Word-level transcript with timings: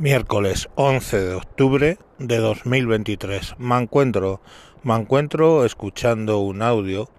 Miércoles 0.00 0.70
11 0.76 1.20
de 1.20 1.34
octubre 1.34 1.98
de 2.16 2.36
2023. 2.38 3.56
Me 3.58 3.76
encuentro, 3.76 4.40
me 4.82 4.94
encuentro 4.94 5.66
escuchando 5.66 6.38
un 6.38 6.62
audio 6.62 7.10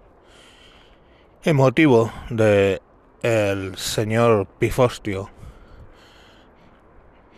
emotivo 1.44 2.10
de 2.28 2.82
el 3.22 3.76
señor 3.76 4.48
Pifostio, 4.58 5.30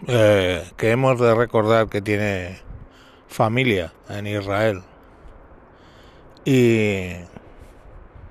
eh, 0.07 0.67
que 0.79 0.93
hemos 0.93 1.21
de 1.21 1.35
recordar 1.35 1.91
que 1.91 2.01
tiene 2.01 2.61
familia 3.29 3.93
en 4.09 4.27
Israel 4.27 4.81
y 6.47 7.09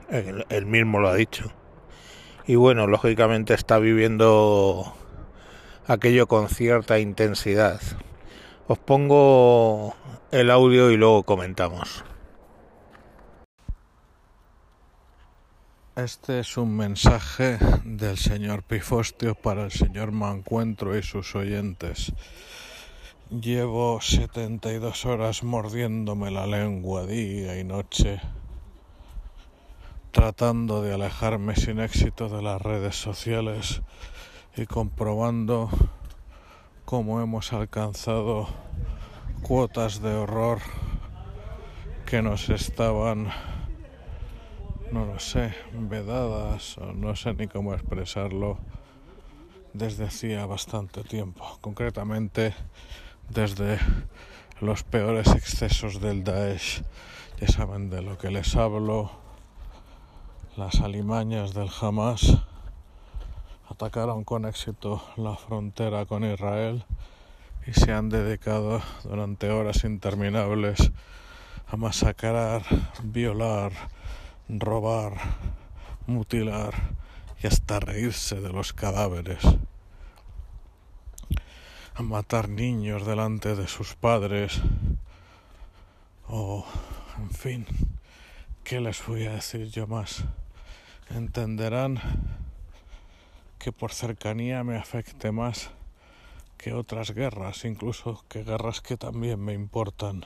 él, 0.09 0.47
él 0.49 0.65
mismo 0.65 0.99
lo 0.99 1.09
ha 1.09 1.13
dicho. 1.13 1.51
Y 2.47 2.55
bueno, 2.55 2.87
lógicamente 2.87 3.53
está 3.53 3.77
viviendo 3.77 4.95
aquello 5.87 6.27
con 6.27 6.49
cierta 6.49 6.99
intensidad. 6.99 7.81
Os 8.67 8.79
pongo 8.79 9.93
el 10.31 10.49
audio 10.49 10.91
y 10.91 10.97
luego 10.97 11.23
comentamos. 11.23 12.03
Este 15.95 16.39
es 16.39 16.57
un 16.57 16.75
mensaje 16.75 17.59
del 17.83 18.17
señor 18.17 18.63
Pifostio 18.63 19.35
para 19.35 19.65
el 19.65 19.71
señor 19.71 20.11
Mancuentro 20.11 20.97
y 20.97 21.03
sus 21.03 21.35
oyentes. 21.35 22.13
Llevo 23.29 24.01
72 24.01 25.05
horas 25.05 25.43
mordiéndome 25.43 26.31
la 26.31 26.47
lengua 26.47 27.05
día 27.05 27.59
y 27.59 27.63
noche, 27.63 28.21
tratando 30.11 30.81
de 30.81 30.93
alejarme 30.93 31.55
sin 31.55 31.79
éxito 31.79 32.29
de 32.29 32.41
las 32.41 32.61
redes 32.61 32.95
sociales 32.95 33.81
y 34.55 34.67
comprobando 34.67 35.69
cómo 36.85 37.21
hemos 37.21 37.53
alcanzado 37.53 38.47
cuotas 39.41 39.99
de 39.99 40.13
horror 40.13 40.59
que 42.05 42.21
nos 42.21 42.49
estaban, 42.49 43.29
no 44.91 45.05
lo 45.05 45.19
sé, 45.19 45.55
vedadas 45.73 46.77
o 46.77 46.93
no 46.93 47.15
sé 47.15 47.33
ni 47.33 47.47
cómo 47.47 47.73
expresarlo 47.73 48.59
desde 49.73 50.05
hacía 50.05 50.45
bastante 50.45 51.03
tiempo, 51.03 51.57
concretamente 51.59 52.53
desde 53.29 53.79
los 54.61 54.83
peores 54.83 55.29
excesos 55.29 55.99
del 55.99 56.23
Daesh, 56.23 56.83
ya 57.41 57.47
saben 57.47 57.89
de 57.89 58.03
lo 58.03 58.19
que 58.19 58.29
les 58.29 58.55
hablo, 58.55 59.09
las 60.55 60.79
alimañas 60.79 61.55
del 61.55 61.69
Hamas 61.81 62.37
atacaron 63.69 64.23
con 64.23 64.45
éxito 64.45 65.03
la 65.17 65.35
frontera 65.35 66.05
con 66.05 66.23
Israel 66.23 66.85
y 67.65 67.73
se 67.73 67.91
han 67.91 68.09
dedicado 68.09 68.81
durante 69.03 69.49
horas 69.49 69.83
interminables 69.83 70.91
a 71.67 71.77
masacrar, 71.77 72.63
violar, 73.03 73.71
robar, 74.49 75.13
mutilar 76.05 76.73
y 77.41 77.47
hasta 77.47 77.79
reírse 77.79 78.41
de 78.41 78.49
los 78.49 78.73
cadáveres, 78.73 79.43
a 81.95 82.01
matar 82.01 82.49
niños 82.49 83.05
delante 83.05 83.55
de 83.55 83.67
sus 83.67 83.95
padres 83.95 84.61
o, 86.27 86.65
en 87.17 87.29
fin, 87.29 87.65
¿qué 88.63 88.81
les 88.81 89.05
voy 89.05 89.25
a 89.25 89.33
decir 89.33 89.69
yo 89.69 89.87
más? 89.87 90.25
Entenderán 91.09 91.99
que 93.63 93.71
por 93.71 93.93
cercanía 93.93 94.61
me 94.65 94.75
afecte 94.75 95.31
más 95.31 95.69
que 96.57 96.73
otras 96.73 97.11
guerras, 97.11 97.63
incluso 97.63 98.25
que 98.27 98.43
guerras 98.43 98.81
que 98.81 98.97
también 98.97 99.39
me 99.39 99.53
importan. 99.53 100.21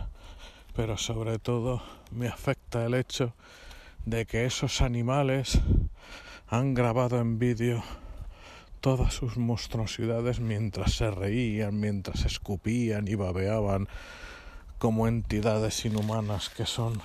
Pero 0.75 0.97
sobre 0.97 1.37
todo 1.37 1.83
me 2.09 2.27
afecta 2.27 2.83
el 2.83 2.95
hecho 2.95 3.35
de 4.05 4.25
que 4.25 4.45
esos 4.45 4.81
animales 4.81 5.59
han 6.47 6.73
grabado 6.73 7.19
en 7.19 7.37
vídeo 7.37 7.83
todas 8.81 9.13
sus 9.13 9.37
monstruosidades 9.37 10.39
mientras 10.39 10.93
se 10.93 11.11
reían, 11.11 11.79
mientras 11.79 12.25
escupían 12.25 13.07
y 13.07 13.13
babeaban 13.13 13.87
como 14.79 15.07
entidades 15.07 15.85
inhumanas 15.85 16.49
que 16.49 16.65
son. 16.65 16.99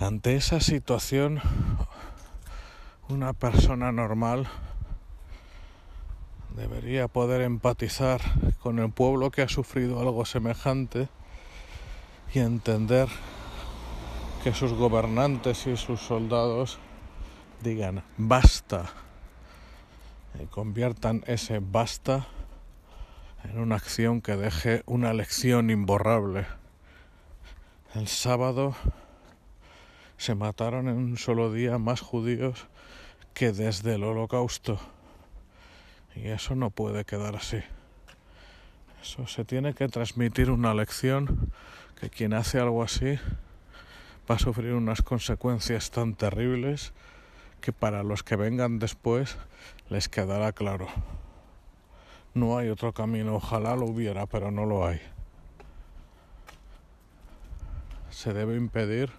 Ante 0.00 0.34
esa 0.34 0.58
situación 0.58 1.40
una 3.12 3.34
persona 3.34 3.92
normal 3.92 4.48
debería 6.56 7.08
poder 7.08 7.42
empatizar 7.42 8.22
con 8.60 8.78
el 8.78 8.90
pueblo 8.90 9.30
que 9.30 9.42
ha 9.42 9.48
sufrido 9.48 10.00
algo 10.00 10.24
semejante 10.24 11.08
y 12.32 12.38
entender 12.38 13.08
que 14.42 14.54
sus 14.54 14.72
gobernantes 14.72 15.66
y 15.66 15.76
sus 15.76 16.00
soldados 16.00 16.78
digan 17.62 18.02
basta 18.16 18.90
y 20.42 20.46
conviertan 20.46 21.22
ese 21.26 21.60
basta 21.60 22.26
en 23.44 23.58
una 23.58 23.76
acción 23.76 24.22
que 24.22 24.36
deje 24.36 24.82
una 24.86 25.12
lección 25.12 25.68
imborrable. 25.68 26.46
El 27.94 28.08
sábado 28.08 28.74
se 30.16 30.34
mataron 30.34 30.88
en 30.88 30.96
un 30.96 31.18
solo 31.18 31.52
día 31.52 31.76
más 31.76 32.00
judíos 32.00 32.68
que 33.34 33.52
desde 33.52 33.94
el 33.94 34.04
holocausto. 34.04 34.78
Y 36.14 36.28
eso 36.28 36.54
no 36.54 36.70
puede 36.70 37.04
quedar 37.04 37.36
así. 37.36 37.62
Eso 39.02 39.26
se 39.26 39.44
tiene 39.44 39.74
que 39.74 39.88
transmitir 39.88 40.50
una 40.50 40.74
lección 40.74 41.52
que 42.00 42.10
quien 42.10 42.34
hace 42.34 42.60
algo 42.60 42.82
así 42.82 43.18
va 44.30 44.36
a 44.36 44.38
sufrir 44.38 44.74
unas 44.74 45.02
consecuencias 45.02 45.90
tan 45.90 46.14
terribles 46.14 46.92
que 47.60 47.72
para 47.72 48.02
los 48.02 48.22
que 48.22 48.36
vengan 48.36 48.78
después 48.78 49.36
les 49.88 50.08
quedará 50.08 50.52
claro. 50.52 50.88
No 52.34 52.56
hay 52.56 52.68
otro 52.68 52.92
camino, 52.92 53.36
ojalá 53.36 53.76
lo 53.76 53.86
hubiera, 53.86 54.26
pero 54.26 54.50
no 54.50 54.66
lo 54.66 54.86
hay. 54.86 55.00
Se 58.10 58.32
debe 58.32 58.56
impedir, 58.56 59.10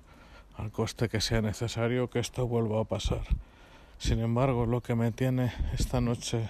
al 0.58 0.72
coste 0.72 1.10
que 1.10 1.22
sea 1.22 1.42
necesario, 1.42 2.10
que 2.10 2.20
esto 2.20 2.48
vuelva 2.48 2.82
a 2.82 2.86
pasar. 2.86 3.22
Sin 4.04 4.20
embargo, 4.20 4.66
lo 4.66 4.82
que 4.82 4.96
me 4.96 5.14
tiene 5.14 5.54
esta 5.80 6.02
noche 6.02 6.50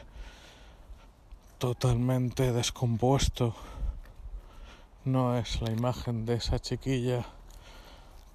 totalmente 1.60 2.52
descompuesto 2.52 3.56
no 5.06 5.38
es 5.38 5.62
la 5.62 5.70
imagen 5.70 6.26
de 6.26 6.34
esa 6.34 6.58
chiquilla 6.58 7.28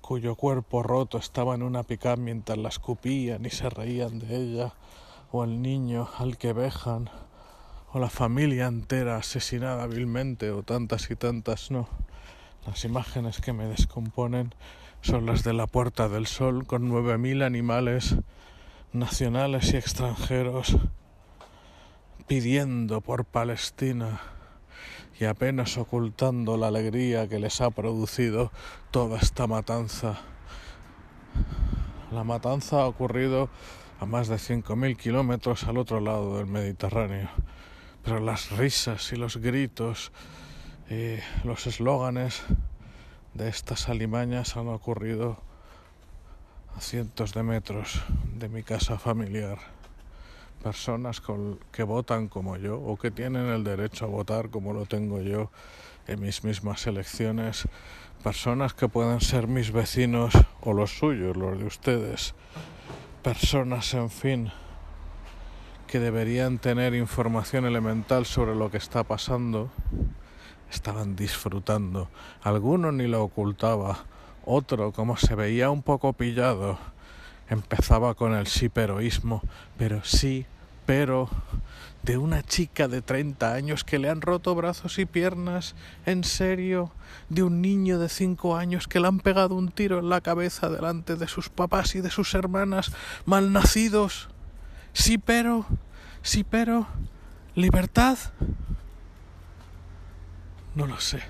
cuyo 0.02 0.36
cuerpo 0.36 0.84
roto 0.84 1.18
estaba 1.18 1.56
en 1.56 1.64
una 1.64 1.82
pickup 1.82 2.16
mientras 2.16 2.58
la 2.58 2.68
escupían 2.68 3.44
y 3.44 3.50
se 3.50 3.68
reían 3.68 4.20
de 4.20 4.36
ella, 4.36 4.74
o 5.32 5.42
el 5.42 5.62
niño 5.62 6.08
al 6.18 6.38
que 6.38 6.52
vejan, 6.52 7.10
o 7.92 7.98
la 7.98 8.10
familia 8.10 8.66
entera 8.66 9.16
asesinada 9.16 9.88
vilmente, 9.88 10.52
o 10.52 10.62
tantas 10.62 11.10
y 11.10 11.16
tantas 11.16 11.72
no. 11.72 11.88
Las 12.64 12.84
imágenes 12.84 13.40
que 13.40 13.52
me 13.52 13.66
descomponen 13.66 14.54
son 15.02 15.26
las 15.26 15.42
de 15.42 15.54
la 15.54 15.66
Puerta 15.66 16.08
del 16.08 16.28
Sol 16.28 16.68
con 16.68 16.88
nueve 16.88 17.18
mil 17.18 17.42
animales 17.42 18.14
nacionales 18.92 19.72
y 19.72 19.76
extranjeros 19.76 20.76
pidiendo 22.26 23.00
por 23.00 23.24
Palestina 23.24 24.20
y 25.18 25.24
apenas 25.24 25.76
ocultando 25.78 26.56
la 26.56 26.68
alegría 26.68 27.28
que 27.28 27.38
les 27.38 27.60
ha 27.60 27.70
producido 27.70 28.52
toda 28.90 29.18
esta 29.18 29.46
matanza. 29.46 30.18
La 32.12 32.24
matanza 32.24 32.82
ha 32.82 32.86
ocurrido 32.86 33.50
a 34.00 34.06
más 34.06 34.28
de 34.28 34.36
5.000 34.36 34.96
kilómetros 34.96 35.64
al 35.64 35.78
otro 35.78 36.00
lado 36.00 36.38
del 36.38 36.46
Mediterráneo, 36.46 37.28
pero 38.04 38.20
las 38.20 38.50
risas 38.52 39.12
y 39.12 39.16
los 39.16 39.38
gritos 39.38 40.12
y 40.88 41.16
los 41.44 41.66
eslóganes 41.66 42.42
de 43.34 43.48
estas 43.48 43.88
alimañas 43.88 44.56
han 44.56 44.68
ocurrido 44.68 45.47
cientos 46.80 47.34
de 47.34 47.42
metros 47.42 48.02
de 48.34 48.48
mi 48.48 48.62
casa 48.62 48.98
familiar. 48.98 49.58
Personas 50.62 51.22
que 51.70 51.82
votan 51.82 52.28
como 52.28 52.56
yo 52.56 52.80
o 52.80 52.96
que 52.96 53.10
tienen 53.10 53.46
el 53.46 53.64
derecho 53.64 54.04
a 54.04 54.08
votar 54.08 54.50
como 54.50 54.72
lo 54.72 54.86
tengo 54.86 55.20
yo 55.20 55.50
en 56.06 56.20
mis 56.20 56.44
mismas 56.44 56.86
elecciones. 56.86 57.68
Personas 58.22 58.74
que 58.74 58.88
pueden 58.88 59.20
ser 59.20 59.46
mis 59.46 59.72
vecinos 59.72 60.34
o 60.60 60.72
los 60.72 60.98
suyos, 60.98 61.36
los 61.36 61.58
de 61.58 61.64
ustedes. 61.64 62.34
Personas, 63.22 63.94
en 63.94 64.10
fin, 64.10 64.50
que 65.86 66.00
deberían 66.00 66.58
tener 66.58 66.94
información 66.94 67.64
elemental 67.64 68.26
sobre 68.26 68.54
lo 68.54 68.70
que 68.70 68.78
está 68.78 69.04
pasando, 69.04 69.70
estaban 70.70 71.16
disfrutando. 71.16 72.08
Alguno 72.42 72.92
ni 72.92 73.06
lo 73.06 73.22
ocultaba 73.22 74.04
otro, 74.48 74.92
como 74.92 75.16
se 75.16 75.34
veía 75.34 75.70
un 75.70 75.82
poco 75.82 76.14
pillado, 76.14 76.78
empezaba 77.50 78.14
con 78.14 78.34
el 78.34 78.46
sí 78.46 78.68
peroísmo, 78.68 79.42
pero 79.76 80.02
sí, 80.04 80.46
pero 80.86 81.28
de 82.02 82.16
una 82.16 82.42
chica 82.42 82.88
de 82.88 83.02
30 83.02 83.52
años 83.52 83.84
que 83.84 83.98
le 83.98 84.08
han 84.08 84.22
roto 84.22 84.54
brazos 84.54 84.98
y 84.98 85.04
piernas, 85.04 85.74
en 86.06 86.24
serio, 86.24 86.90
de 87.28 87.42
un 87.42 87.60
niño 87.60 87.98
de 87.98 88.08
5 88.08 88.56
años 88.56 88.88
que 88.88 89.00
le 89.00 89.08
han 89.08 89.20
pegado 89.20 89.54
un 89.54 89.70
tiro 89.70 89.98
en 89.98 90.08
la 90.08 90.22
cabeza 90.22 90.70
delante 90.70 91.16
de 91.16 91.28
sus 91.28 91.50
papás 91.50 91.94
y 91.94 92.00
de 92.00 92.10
sus 92.10 92.34
hermanas 92.34 92.92
malnacidos. 93.26 94.30
Sí, 94.94 95.18
pero, 95.18 95.66
sí, 96.22 96.42
pero, 96.42 96.86
libertad. 97.54 98.16
No 100.74 100.86
lo 100.86 100.98
sé, 101.00 101.22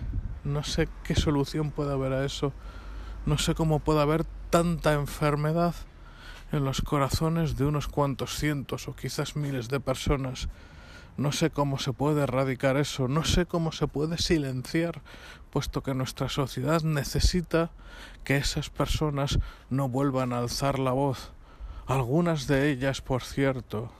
no 0.44 0.62
sé 0.62 0.88
qué 1.02 1.16
solución 1.16 1.72
puede 1.72 1.92
haber 1.92 2.12
a 2.12 2.24
eso, 2.24 2.52
no 3.28 3.36
sé 3.36 3.54
cómo 3.54 3.78
puede 3.78 4.00
haber 4.00 4.24
tanta 4.48 4.94
enfermedad 4.94 5.74
en 6.50 6.64
los 6.64 6.80
corazones 6.80 7.58
de 7.58 7.66
unos 7.66 7.86
cuantos 7.86 8.38
cientos 8.38 8.88
o 8.88 8.96
quizás 8.96 9.36
miles 9.36 9.68
de 9.68 9.80
personas. 9.80 10.48
No 11.18 11.30
sé 11.30 11.50
cómo 11.50 11.78
se 11.78 11.92
puede 11.92 12.22
erradicar 12.22 12.78
eso, 12.78 13.06
no 13.06 13.24
sé 13.24 13.44
cómo 13.44 13.70
se 13.70 13.86
puede 13.86 14.16
silenciar, 14.16 15.02
puesto 15.50 15.82
que 15.82 15.92
nuestra 15.92 16.30
sociedad 16.30 16.80
necesita 16.80 17.70
que 18.24 18.38
esas 18.38 18.70
personas 18.70 19.38
no 19.68 19.90
vuelvan 19.90 20.32
a 20.32 20.38
alzar 20.38 20.78
la 20.78 20.92
voz. 20.92 21.32
Algunas 21.86 22.46
de 22.46 22.70
ellas, 22.70 23.02
por 23.02 23.22
cierto, 23.22 23.92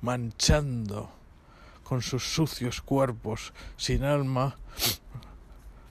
manchando 0.00 1.12
con 1.84 2.02
sus 2.02 2.34
sucios 2.34 2.80
cuerpos 2.80 3.52
sin 3.76 4.02
alma 4.02 4.56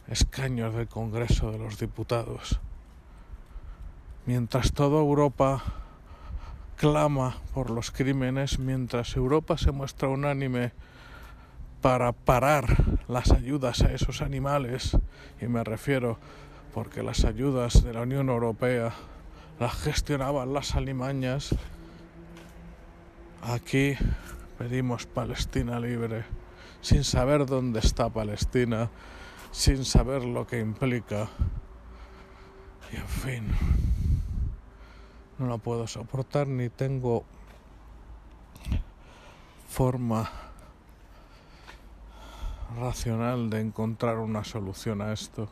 escaños 0.10 0.74
del 0.74 0.88
Congreso 0.88 1.52
de 1.52 1.60
los 1.60 1.78
Diputados. 1.80 2.60
Mientras 4.26 4.74
toda 4.74 5.00
Europa 5.00 5.64
clama 6.78 7.38
por 7.54 7.70
los 7.70 7.92
crímenes, 7.92 8.58
mientras 8.58 9.16
Europa 9.16 9.58
se 9.58 9.72
muestra 9.72 10.08
unánime 10.08 10.72
para 11.82 12.12
parar 12.12 13.00
las 13.08 13.32
ayudas 13.32 13.82
a 13.82 13.94
esos 13.94 14.22
animales, 14.22 14.98
y 15.42 15.48
me 15.48 15.64
refiero 15.64 16.18
porque 16.74 17.04
las 17.04 17.26
ayudas 17.26 17.84
de 17.84 17.94
la 17.94 18.02
Unión 18.02 18.30
Europea 18.30 18.94
las 19.60 19.74
gestionaban 19.74 20.54
las 20.54 20.76
alimañas, 20.76 21.56
aquí 23.42 23.96
pedimos 24.58 25.06
Palestina 25.06 25.80
libre, 25.80 26.24
sin 26.82 27.04
saber 27.04 27.46
dónde 27.46 27.80
está 27.80 28.10
Palestina, 28.10 28.90
sin 29.52 29.86
saber 29.86 30.24
lo 30.24 30.46
que 30.48 30.60
implica, 30.60 31.30
y 32.92 32.96
en 32.96 33.08
fin 33.08 33.48
no 35.40 35.48
la 35.48 35.58
puedo 35.58 35.88
soportar 35.88 36.48
ni 36.48 36.70
tengo 36.70 37.24
forma 39.70 40.30
racional 42.78 43.50
de 43.50 43.62
encontrar 43.62 44.18
una 44.18 44.44
solución 44.44 45.02
a 45.02 45.14
esto. 45.14 45.48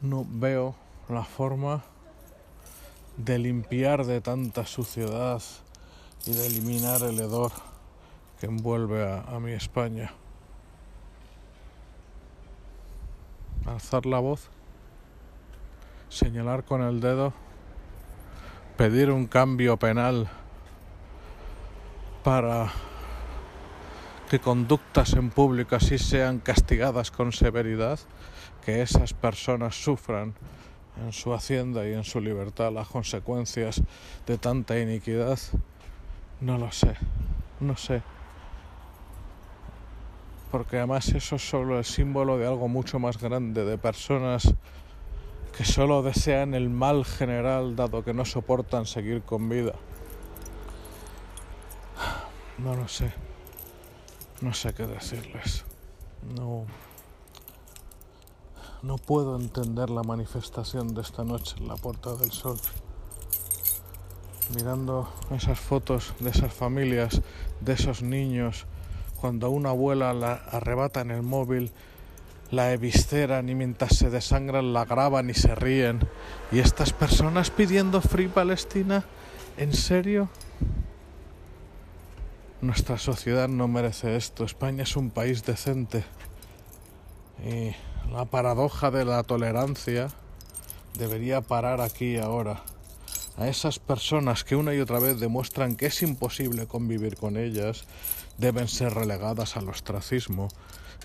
No 0.00 0.26
veo 0.28 0.74
la 1.08 1.22
forma 1.22 1.84
de 3.16 3.38
limpiar 3.38 4.04
de 4.04 4.20
tanta 4.20 4.66
suciedad 4.66 5.40
y 6.26 6.32
de 6.32 6.46
eliminar 6.46 7.02
el 7.02 7.20
hedor 7.20 7.52
que 8.40 8.46
envuelve 8.46 9.08
a, 9.08 9.20
a 9.20 9.38
mi 9.38 9.52
España. 9.52 10.12
Alzar 13.66 14.04
la 14.04 14.18
voz, 14.18 14.50
señalar 16.10 16.64
con 16.64 16.82
el 16.82 17.00
dedo 17.00 17.32
pedir 18.76 19.10
un 19.10 19.26
cambio 19.26 19.76
penal 19.78 20.28
para 22.22 22.70
que 24.28 24.38
conductas 24.38 25.14
en 25.14 25.30
público 25.30 25.76
así 25.76 25.96
sean 25.96 26.40
castigadas 26.40 27.10
con 27.10 27.32
severidad, 27.32 28.00
que 28.64 28.82
esas 28.82 29.14
personas 29.14 29.82
sufran 29.82 30.34
en 31.04 31.12
su 31.12 31.32
hacienda 31.32 31.88
y 31.88 31.92
en 31.92 32.04
su 32.04 32.20
libertad 32.20 32.72
las 32.72 32.88
consecuencias 32.88 33.82
de 34.26 34.38
tanta 34.38 34.78
iniquidad, 34.78 35.38
no 36.40 36.58
lo 36.58 36.70
sé, 36.72 36.96
no 37.60 37.76
sé. 37.76 38.02
Porque 40.54 40.76
además 40.76 41.08
eso 41.08 41.34
es 41.34 41.50
solo 41.50 41.78
el 41.78 41.84
símbolo 41.84 42.38
de 42.38 42.46
algo 42.46 42.68
mucho 42.68 43.00
más 43.00 43.18
grande, 43.18 43.64
de 43.64 43.76
personas 43.76 44.54
que 45.56 45.64
solo 45.64 46.04
desean 46.04 46.54
el 46.54 46.70
mal 46.70 47.04
general 47.04 47.74
dado 47.74 48.04
que 48.04 48.14
no 48.14 48.24
soportan 48.24 48.86
seguir 48.86 49.22
con 49.22 49.48
vida. 49.48 49.72
No 52.58 52.76
lo 52.76 52.86
sé. 52.86 53.12
No 54.42 54.54
sé 54.54 54.72
qué 54.74 54.86
decirles. 54.86 55.64
No. 56.36 56.66
No 58.84 58.96
puedo 58.96 59.34
entender 59.34 59.90
la 59.90 60.04
manifestación 60.04 60.94
de 60.94 61.00
esta 61.00 61.24
noche 61.24 61.56
en 61.58 61.66
la 61.66 61.74
Puerta 61.74 62.14
del 62.14 62.30
Sol. 62.30 62.60
Mirando 64.54 65.12
esas 65.32 65.58
fotos 65.58 66.14
de 66.20 66.30
esas 66.30 66.54
familias, 66.54 67.22
de 67.60 67.72
esos 67.72 68.02
niños, 68.02 68.68
cuando 69.24 69.46
a 69.46 69.48
una 69.48 69.70
abuela 69.70 70.12
la 70.12 70.34
arrebatan 70.34 71.10
el 71.10 71.22
móvil 71.22 71.70
la 72.50 72.74
evisceran 72.74 73.48
y 73.48 73.54
mientras 73.54 73.96
se 73.96 74.10
desangran 74.10 74.74
la 74.74 74.84
graban 74.84 75.30
y 75.30 75.32
se 75.32 75.54
ríen. 75.54 76.00
¿Y 76.52 76.58
estas 76.58 76.92
personas 76.92 77.48
pidiendo 77.48 78.02
Free 78.02 78.28
Palestina? 78.28 79.02
¿En 79.56 79.72
serio? 79.72 80.28
Nuestra 82.60 82.98
sociedad 82.98 83.48
no 83.48 83.66
merece 83.66 84.14
esto. 84.14 84.44
España 84.44 84.82
es 84.82 84.94
un 84.94 85.08
país 85.08 85.42
decente. 85.46 86.04
Y 87.46 87.74
la 88.12 88.26
paradoja 88.26 88.90
de 88.90 89.06
la 89.06 89.22
tolerancia 89.22 90.08
debería 90.98 91.40
parar 91.40 91.80
aquí 91.80 92.18
ahora. 92.18 92.60
A 93.36 93.48
esas 93.48 93.80
personas 93.80 94.44
que 94.44 94.54
una 94.54 94.74
y 94.74 94.80
otra 94.80 95.00
vez 95.00 95.18
demuestran 95.18 95.74
que 95.74 95.86
es 95.86 96.02
imposible 96.02 96.68
convivir 96.68 97.16
con 97.16 97.36
ellas, 97.36 97.84
deben 98.38 98.68
ser 98.68 98.94
relegadas 98.94 99.56
al 99.56 99.68
ostracismo 99.68 100.48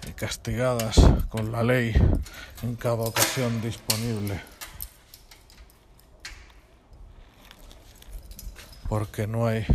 y 0.08 0.12
castigadas 0.12 0.96
con 1.30 1.52
la 1.52 1.64
ley 1.64 1.92
en 2.62 2.76
cada 2.76 3.02
ocasión 3.02 3.62
disponible. 3.62 4.40
Porque 8.88 9.26
no 9.26 9.48
hay 9.48 9.66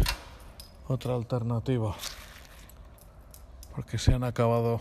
otra 0.87 1.15
alternativa. 1.15 1.97
Porque 3.75 3.99
se 3.99 4.15
han 4.15 4.23
acabado. 4.23 4.81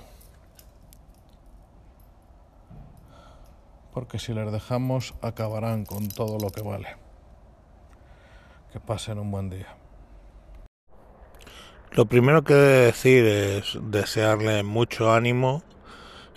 Porque 3.93 4.19
si 4.19 4.33
les 4.33 4.51
dejamos 4.51 5.15
acabarán 5.21 5.85
con 5.85 6.07
todo 6.07 6.37
lo 6.37 6.51
que 6.51 6.61
vale. 6.61 7.12
Que 8.73 8.79
pasen 8.79 9.19
un 9.19 9.29
buen 9.29 9.51
día. 9.51 9.77
Lo 11.91 12.07
primero 12.07 12.43
que 12.43 12.55
debe 12.55 12.85
decir 12.87 13.23
es 13.23 13.77
desearle 13.83 14.63
mucho 14.63 15.13
ánimo 15.13 15.61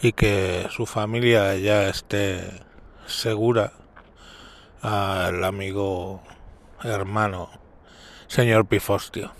y 0.03 0.13
que 0.13 0.67
su 0.69 0.85
familia 0.85 1.57
ya 1.57 1.89
esté 1.89 2.63
segura 3.07 3.73
al 4.83 5.43
amigo 5.45 6.21
hermano 6.85 7.49
señor 8.27 8.67
Pifostio. 8.67 9.33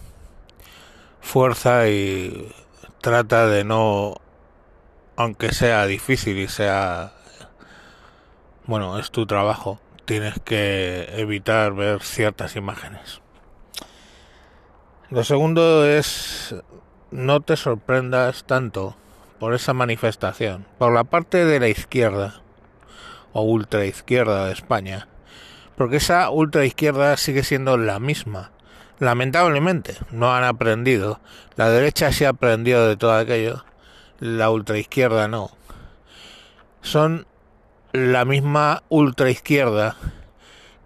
Fuerza 1.21 1.89
y 1.91 2.51
trata 3.03 3.47
de 3.47 3.65
no, 3.65 4.15
aunque 5.17 5.53
sea 5.53 5.85
difícil 5.85 6.39
y 6.39 6.49
sea, 6.49 7.13
bueno, 8.65 8.99
es 8.99 9.11
tu 9.11 9.27
trabajo, 9.27 9.81
tienes 10.07 10.39
que 10.45 11.09
evitar 11.17 11.75
ver 11.75 12.01
ciertas 12.03 12.57
imágenes. 12.57 13.21
Lo 15.11 15.25
segundo 15.25 15.85
es 15.85 16.55
no 17.11 17.41
te 17.41 17.57
sorprendas 17.57 18.45
tanto 18.45 18.97
por 19.39 19.55
esa 19.55 19.75
manifestación, 19.75 20.67
por 20.79 20.93
la 20.93 21.05
parte 21.05 21.45
de 21.45 21.61
la 21.61 21.69
izquierda 21.69 22.41
o 23.33 23.43
ultraizquierda 23.43 24.47
de 24.47 24.53
España, 24.53 25.09
porque 25.77 25.97
esa 25.97 26.31
ultraizquierda 26.31 27.17
sigue 27.17 27.45
siendo 27.45 27.77
la 27.77 28.01
misma. 28.01 28.53
Lamentablemente, 28.99 29.95
no 30.11 30.35
han 30.35 30.45
aprendido. 30.45 31.21
La 31.57 31.69
derecha 31.69 32.13
sí 32.13 32.25
ha 32.25 32.31
aprendido 32.31 32.89
de 32.89 32.97
todo 32.97 33.15
aquello, 33.15 33.65
la 34.21 34.51
ultraizquierda 34.51 35.29
no. 35.29 35.51
Son 36.81 37.27
la 37.97 38.25
misma 38.25 38.83
ultraizquierda 38.89 39.97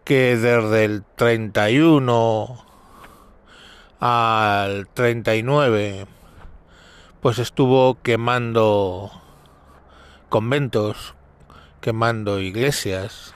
que 0.05 0.37
desde 0.37 0.85
el 0.85 1.05
31 1.17 2.64
al 4.00 4.88
39 4.95 6.07
pues 7.21 7.38
estuvo 7.38 8.00
quemando 8.02 9.11
conventos, 10.31 11.14
quemando 11.81 12.40
iglesias. 12.40 13.35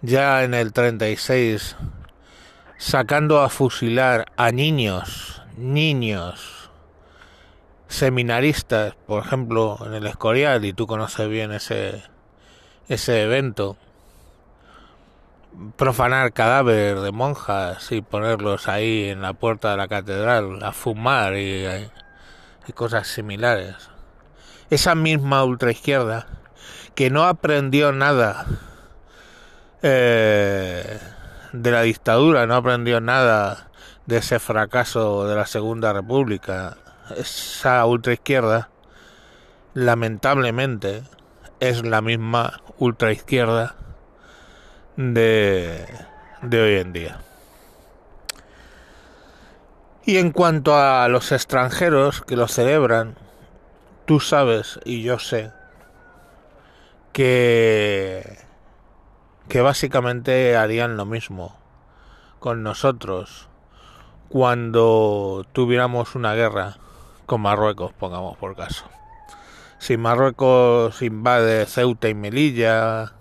Ya 0.00 0.42
en 0.42 0.54
el 0.54 0.72
36 0.72 1.76
sacando 2.76 3.40
a 3.40 3.48
fusilar 3.48 4.32
a 4.36 4.50
niños, 4.50 5.42
niños 5.56 6.70
seminaristas, 7.86 8.94
por 9.06 9.24
ejemplo, 9.24 9.78
en 9.86 9.94
el 9.94 10.06
Escorial, 10.06 10.64
y 10.64 10.72
tú 10.72 10.86
conoces 10.86 11.28
bien 11.28 11.52
ese, 11.52 12.02
ese 12.88 13.22
evento, 13.22 13.76
profanar 15.76 16.32
cadáver 16.32 17.00
de 17.00 17.12
monjas 17.12 17.92
y 17.92 18.00
ponerlos 18.00 18.68
ahí 18.68 19.08
en 19.08 19.22
la 19.22 19.34
puerta 19.34 19.70
de 19.70 19.76
la 19.76 19.88
catedral 19.88 20.62
a 20.62 20.72
fumar 20.72 21.36
y, 21.36 21.66
cosas 22.74 23.06
similares. 23.08 23.76
Esa 24.70 24.94
misma 24.94 25.44
ultraizquierda 25.44 26.26
que 26.94 27.10
no 27.10 27.24
aprendió 27.24 27.92
nada 27.92 28.46
eh, 29.82 30.98
de 31.52 31.70
la 31.70 31.82
dictadura, 31.82 32.46
no 32.46 32.54
aprendió 32.54 33.00
nada 33.00 33.68
de 34.06 34.18
ese 34.18 34.38
fracaso 34.38 35.26
de 35.26 35.36
la 35.36 35.46
Segunda 35.46 35.92
República, 35.92 36.76
esa 37.16 37.84
ultraizquierda, 37.84 38.70
lamentablemente, 39.74 41.02
es 41.62 41.84
la 41.84 42.00
misma 42.00 42.60
ultraizquierda 42.78 43.76
de, 44.96 45.86
de 46.42 46.60
hoy 46.60 46.74
en 46.80 46.92
día. 46.92 47.20
Y 50.04 50.18
en 50.18 50.32
cuanto 50.32 50.76
a 50.76 51.06
los 51.06 51.30
extranjeros 51.30 52.22
que 52.22 52.34
lo 52.34 52.48
celebran, 52.48 53.14
tú 54.06 54.18
sabes 54.18 54.80
y 54.84 55.02
yo 55.02 55.20
sé 55.20 55.52
que 57.12 58.38
que 59.48 59.60
básicamente 59.60 60.56
harían 60.56 60.96
lo 60.96 61.04
mismo 61.04 61.56
con 62.40 62.64
nosotros 62.64 63.48
cuando 64.28 65.46
tuviéramos 65.52 66.16
una 66.16 66.34
guerra 66.34 66.78
con 67.26 67.42
Marruecos, 67.42 67.92
pongamos 67.92 68.36
por 68.38 68.56
caso. 68.56 68.86
Si 69.82 69.96
Marruecos 69.96 71.02
invade 71.02 71.66
Ceuta 71.66 72.08
y 72.08 72.14
Melilla 72.14 73.14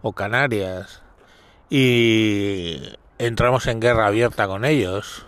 o 0.00 0.14
Canarias 0.14 1.02
y 1.68 2.80
entramos 3.18 3.66
en 3.66 3.80
guerra 3.80 4.06
abierta 4.06 4.46
con 4.46 4.64
ellos, 4.64 5.26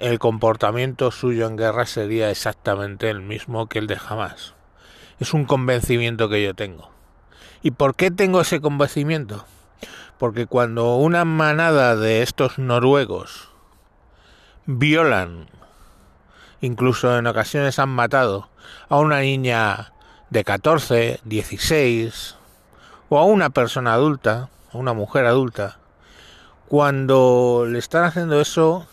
el 0.00 0.18
comportamiento 0.18 1.12
suyo 1.12 1.46
en 1.46 1.56
guerra 1.56 1.86
sería 1.86 2.28
exactamente 2.28 3.08
el 3.08 3.22
mismo 3.22 3.68
que 3.68 3.78
el 3.78 3.86
de 3.86 3.94
jamás. 4.00 4.54
Es 5.20 5.32
un 5.32 5.44
convencimiento 5.44 6.28
que 6.28 6.42
yo 6.42 6.54
tengo. 6.54 6.90
¿Y 7.62 7.70
por 7.70 7.94
qué 7.94 8.10
tengo 8.10 8.40
ese 8.40 8.60
convencimiento? 8.60 9.44
Porque 10.18 10.46
cuando 10.46 10.96
una 10.96 11.24
manada 11.24 11.94
de 11.94 12.22
estos 12.22 12.58
noruegos 12.58 13.48
violan, 14.66 15.46
incluso 16.62 17.18
en 17.18 17.26
ocasiones 17.26 17.78
han 17.78 17.90
matado 17.90 18.48
a 18.88 18.96
una 18.96 19.20
niña 19.20 19.92
de 20.30 20.44
14, 20.44 21.20
16 21.24 22.36
o 23.10 23.18
a 23.18 23.24
una 23.24 23.50
persona 23.50 23.92
adulta, 23.92 24.48
a 24.72 24.78
una 24.78 24.94
mujer 24.94 25.26
adulta, 25.26 25.78
cuando 26.68 27.66
le 27.68 27.78
están 27.78 28.04
haciendo 28.04 28.40
eso 28.40 28.86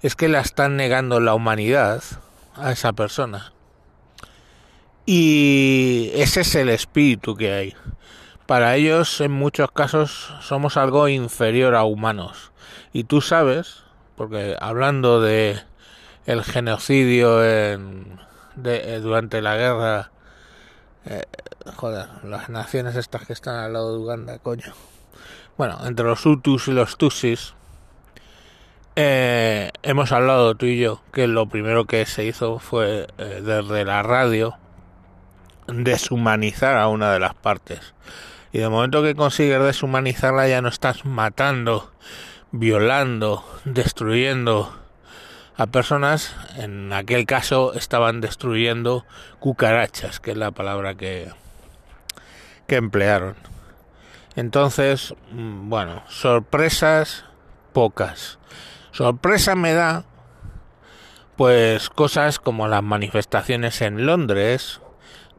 es 0.00 0.16
que 0.16 0.28
la 0.28 0.40
están 0.40 0.76
negando 0.76 1.20
la 1.20 1.34
humanidad 1.34 2.02
a 2.56 2.72
esa 2.72 2.92
persona. 2.92 3.52
Y 5.06 6.10
ese 6.14 6.40
es 6.40 6.54
el 6.56 6.68
espíritu 6.68 7.36
que 7.36 7.52
hay. 7.52 7.74
Para 8.46 8.74
ellos, 8.74 9.20
en 9.20 9.30
muchos 9.30 9.70
casos, 9.70 10.34
somos 10.40 10.76
algo 10.76 11.06
inferior 11.06 11.76
a 11.76 11.84
humanos. 11.84 12.50
Y 12.92 13.04
tú 13.04 13.20
sabes, 13.20 13.84
porque 14.16 14.56
hablando 14.60 15.20
de 15.20 15.60
el 16.26 16.44
genocidio 16.44 17.44
en, 17.44 18.20
de, 18.56 18.96
eh, 18.96 19.00
durante 19.00 19.42
la 19.42 19.56
guerra, 19.56 20.10
eh, 21.04 21.24
joder, 21.76 22.06
las 22.24 22.48
naciones 22.48 22.96
estas 22.96 23.26
que 23.26 23.32
están 23.32 23.56
al 23.56 23.72
lado 23.72 23.92
de 23.92 23.98
Uganda, 23.98 24.38
coño. 24.38 24.72
Bueno, 25.56 25.78
entre 25.84 26.06
los 26.06 26.24
Hutus 26.24 26.68
y 26.68 26.72
los 26.72 26.96
Tutsis, 26.96 27.54
eh, 28.94 29.70
hemos 29.82 30.12
hablado 30.12 30.54
tú 30.54 30.66
y 30.66 30.78
yo 30.78 31.00
que 31.12 31.26
lo 31.26 31.46
primero 31.46 31.86
que 31.86 32.04
se 32.04 32.24
hizo 32.24 32.58
fue 32.58 33.06
eh, 33.16 33.40
desde 33.42 33.84
la 33.84 34.02
radio 34.02 34.56
deshumanizar 35.66 36.76
a 36.76 36.88
una 36.88 37.12
de 37.12 37.20
las 37.20 37.34
partes. 37.34 37.94
Y 38.52 38.58
de 38.58 38.68
momento 38.68 39.02
que 39.02 39.14
consigues 39.14 39.62
deshumanizarla 39.62 40.46
ya 40.46 40.60
no 40.60 40.68
estás 40.68 41.06
matando, 41.06 41.90
violando, 42.50 43.44
destruyendo 43.64 44.81
a 45.56 45.66
personas. 45.66 46.34
En 46.56 46.92
aquel 46.92 47.26
caso 47.26 47.74
estaban 47.74 48.20
destruyendo 48.20 49.04
cucarachas, 49.38 50.20
que 50.20 50.32
es 50.32 50.36
la 50.36 50.50
palabra 50.50 50.94
que, 50.94 51.30
que 52.66 52.76
emplearon. 52.76 53.36
Entonces, 54.36 55.14
mm, 55.30 55.68
bueno, 55.68 56.02
sorpresas 56.08 57.24
pocas. 57.72 58.38
Sorpresa 58.92 59.54
me 59.54 59.72
da 59.72 60.04
pues 61.36 61.88
cosas 61.88 62.38
como 62.38 62.68
las 62.68 62.82
manifestaciones 62.82 63.80
en 63.80 64.06
Londres 64.06 64.80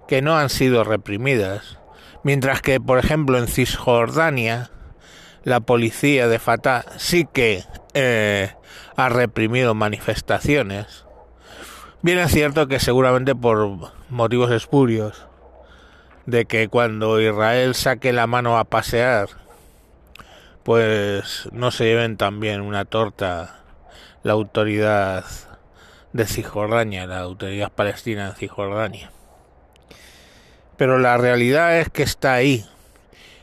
que 0.07 0.21
no 0.21 0.37
han 0.37 0.49
sido 0.49 0.83
reprimidas 0.83 1.77
Mientras 2.23 2.61
que, 2.61 2.79
por 2.79 2.99
ejemplo, 2.99 3.37
en 3.37 3.47
Cisjordania, 3.47 4.71
la 5.43 5.59
policía 5.59 6.27
de 6.27 6.39
Fatah 6.39 6.85
sí 6.97 7.27
que 7.31 7.63
eh, 7.93 8.51
ha 8.95 9.09
reprimido 9.09 9.73
manifestaciones. 9.73 11.05
Bien 12.01 12.19
es 12.19 12.31
cierto 12.31 12.67
que 12.67 12.79
seguramente 12.79 13.35
por 13.35 13.91
motivos 14.09 14.51
espurios, 14.51 15.25
de 16.25 16.45
que 16.45 16.67
cuando 16.67 17.19
Israel 17.19 17.75
saque 17.75 18.13
la 18.13 18.27
mano 18.27 18.57
a 18.57 18.63
pasear, 18.63 19.27
pues 20.63 21.49
no 21.51 21.71
se 21.71 21.85
lleven 21.85 22.17
también 22.17 22.61
una 22.61 22.85
torta 22.85 23.59
la 24.23 24.33
autoridad 24.33 25.25
de 26.13 26.25
Cisjordania, 26.25 27.05
la 27.07 27.19
autoridad 27.19 27.71
palestina 27.71 28.27
en 28.27 28.35
Cisjordania 28.35 29.11
pero 30.77 30.99
la 30.99 31.17
realidad 31.17 31.79
es 31.79 31.89
que 31.89 32.03
está 32.03 32.33
ahí. 32.33 32.65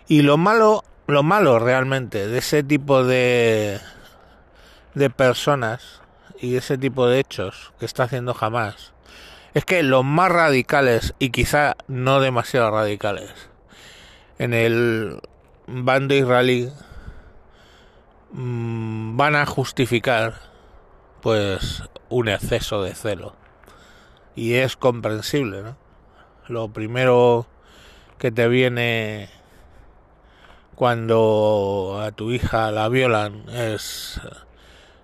Y 0.09 0.23
lo 0.23 0.37
malo, 0.37 0.85
lo 1.10 1.22
malo 1.22 1.58
realmente 1.58 2.26
de 2.26 2.38
ese 2.38 2.62
tipo 2.62 3.04
de 3.04 3.80
personas 5.16 6.00
y 6.40 6.56
ese 6.56 6.78
tipo 6.78 7.06
de 7.06 7.20
hechos 7.20 7.72
que 7.78 7.86
está 7.86 8.04
haciendo 8.04 8.34
jamás 8.34 8.92
es 9.54 9.64
que 9.64 9.82
los 9.82 10.04
más 10.04 10.30
radicales 10.30 11.14
y 11.18 11.30
quizá 11.30 11.76
no 11.88 12.20
demasiado 12.20 12.70
radicales 12.70 13.32
en 14.38 14.54
el 14.54 15.20
bando 15.66 16.14
israelí 16.14 16.72
mm, 18.32 19.16
van 19.16 19.36
a 19.36 19.46
justificar 19.46 20.34
pues 21.20 21.82
un 22.08 22.28
exceso 22.28 22.82
de 22.82 22.94
celo 22.94 23.36
y 24.34 24.54
es 24.54 24.76
comprensible, 24.76 25.62
¿no? 25.62 25.76
Lo 26.48 26.68
primero 26.72 27.46
que 28.18 28.30
te 28.30 28.48
viene 28.48 29.28
cuando 30.80 32.00
a 32.02 32.10
tu 32.10 32.32
hija 32.32 32.70
la 32.70 32.88
violan 32.88 33.46
es 33.50 34.18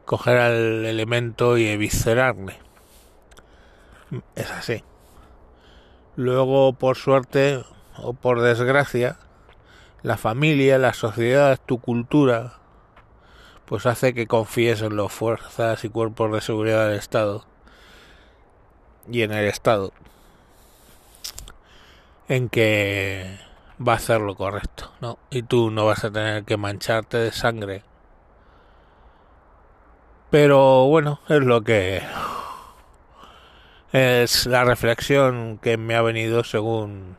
coger 0.06 0.38
al 0.38 0.86
elemento 0.86 1.58
y 1.58 1.68
eviscerarle. 1.68 2.56
Es 4.34 4.50
así. 4.52 4.82
Luego, 6.16 6.72
por 6.72 6.96
suerte 6.96 7.62
o 7.98 8.14
por 8.14 8.40
desgracia, 8.40 9.18
la 10.02 10.16
familia, 10.16 10.78
la 10.78 10.94
sociedad, 10.94 11.60
tu 11.66 11.78
cultura, 11.78 12.54
pues 13.66 13.84
hace 13.84 14.14
que 14.14 14.26
confíes 14.26 14.80
en 14.80 14.96
las 14.96 15.12
fuerzas 15.12 15.84
y 15.84 15.90
cuerpos 15.90 16.32
de 16.32 16.40
seguridad 16.40 16.88
del 16.88 16.98
Estado 16.98 17.44
y 19.12 19.20
en 19.20 19.32
el 19.32 19.44
Estado 19.44 19.92
en 22.28 22.48
que 22.48 23.44
va 23.80 23.94
a 23.94 23.96
hacer 23.96 24.20
lo 24.20 24.34
correcto, 24.34 24.92
¿no? 25.00 25.18
Y 25.30 25.42
tú 25.42 25.70
no 25.70 25.86
vas 25.86 26.04
a 26.04 26.10
tener 26.10 26.44
que 26.44 26.56
mancharte 26.56 27.18
de 27.18 27.32
sangre. 27.32 27.82
Pero 30.30 30.86
bueno, 30.86 31.20
es 31.28 31.40
lo 31.40 31.62
que 31.62 32.02
es 33.92 34.46
la 34.46 34.64
reflexión 34.64 35.58
que 35.58 35.76
me 35.76 35.94
ha 35.94 36.02
venido 36.02 36.44
según 36.44 37.16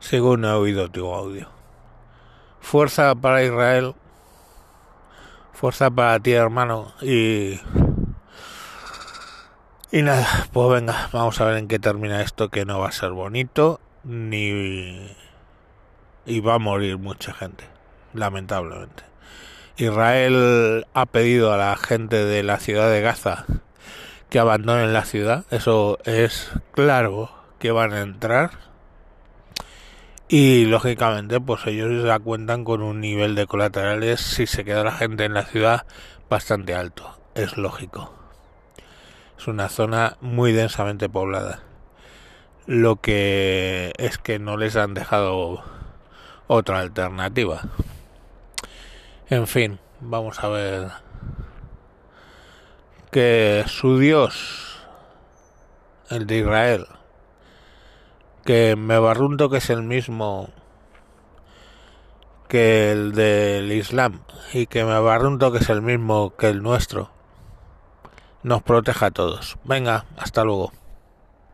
según 0.00 0.44
he 0.44 0.50
oído 0.50 0.90
tu 0.90 1.12
audio. 1.12 1.48
Fuerza 2.60 3.14
para 3.14 3.42
Israel, 3.42 3.94
fuerza 5.52 5.90
para 5.90 6.18
ti 6.20 6.32
hermano 6.32 6.92
y 7.00 7.60
y 9.90 10.02
nada, 10.02 10.26
pues 10.52 10.68
venga, 10.68 11.08
vamos 11.12 11.40
a 11.40 11.46
ver 11.46 11.56
en 11.56 11.68
qué 11.68 11.78
termina 11.78 12.20
esto, 12.20 12.50
que 12.50 12.66
no 12.66 12.78
va 12.78 12.88
a 12.88 12.92
ser 12.92 13.12
bonito, 13.12 13.80
ni... 14.08 15.14
y 16.24 16.40
va 16.40 16.54
a 16.54 16.58
morir 16.58 16.98
mucha 16.98 17.34
gente, 17.34 17.64
lamentablemente. 18.14 19.04
Israel 19.76 20.86
ha 20.94 21.06
pedido 21.06 21.52
a 21.52 21.56
la 21.56 21.76
gente 21.76 22.24
de 22.24 22.42
la 22.42 22.58
ciudad 22.58 22.90
de 22.90 23.02
Gaza 23.02 23.44
que 24.30 24.38
abandonen 24.38 24.92
la 24.92 25.04
ciudad. 25.04 25.44
Eso 25.50 25.98
es 26.04 26.50
claro 26.72 27.30
que 27.58 27.70
van 27.70 27.92
a 27.92 28.00
entrar. 28.00 28.50
Y 30.26 30.64
lógicamente, 30.64 31.40
pues 31.40 31.66
ellos 31.66 32.04
ya 32.04 32.18
cuentan 32.18 32.64
con 32.64 32.82
un 32.82 33.00
nivel 33.00 33.34
de 33.34 33.46
colaterales 33.46 34.20
si 34.20 34.46
se 34.46 34.64
queda 34.64 34.84
la 34.84 34.92
gente 34.92 35.24
en 35.24 35.34
la 35.34 35.44
ciudad 35.44 35.86
bastante 36.28 36.74
alto. 36.74 37.18
Es 37.34 37.56
lógico. 37.56 38.14
Es 39.38 39.46
una 39.46 39.68
zona 39.68 40.16
muy 40.20 40.52
densamente 40.52 41.08
poblada. 41.08 41.67
Lo 42.68 42.96
que 42.96 43.94
es 43.96 44.18
que 44.18 44.38
no 44.38 44.58
les 44.58 44.76
han 44.76 44.92
dejado 44.92 45.64
otra 46.48 46.80
alternativa. 46.80 47.62
En 49.30 49.46
fin, 49.46 49.78
vamos 50.00 50.44
a 50.44 50.48
ver 50.48 50.90
que 53.10 53.64
su 53.68 53.98
Dios, 53.98 54.86
el 56.10 56.26
de 56.26 56.40
Israel, 56.40 56.86
que 58.44 58.76
me 58.76 58.98
barrunto 58.98 59.48
que 59.48 59.56
es 59.56 59.70
el 59.70 59.82
mismo 59.82 60.50
que 62.48 62.92
el 62.92 63.12
del 63.12 63.72
Islam 63.72 64.20
y 64.52 64.66
que 64.66 64.84
me 64.84 65.00
barrunto 65.00 65.52
que 65.52 65.58
es 65.60 65.70
el 65.70 65.80
mismo 65.80 66.36
que 66.36 66.50
el 66.50 66.62
nuestro, 66.62 67.10
nos 68.42 68.62
proteja 68.62 69.06
a 69.06 69.10
todos. 69.10 69.56
Venga, 69.64 70.04
hasta 70.18 70.44
luego. 70.44 70.70